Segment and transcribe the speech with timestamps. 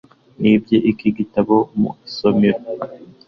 [0.41, 2.59] nibye iki gitabo mu isomero